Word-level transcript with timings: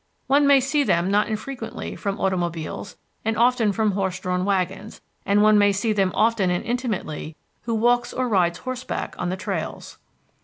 One 0.25 0.47
may 0.47 0.59
see 0.59 0.81
them 0.83 1.11
not 1.11 1.27
infrequently 1.27 1.95
from 1.95 2.19
automobiles 2.19 2.97
and 3.23 3.37
often 3.37 3.71
from 3.71 3.91
horse 3.91 4.19
drawn 4.19 4.45
wagons; 4.45 4.99
and 5.27 5.43
one 5.43 5.59
may 5.59 5.71
see 5.71 5.93
them 5.93 6.11
often 6.15 6.49
and 6.49 6.65
intimately 6.65 7.35
who 7.65 7.75
walks 7.75 8.11
or 8.11 8.27
rides 8.27 8.57
horseback 8.57 9.13
on 9.19 9.29
the 9.29 9.37
trails. 9.37 9.99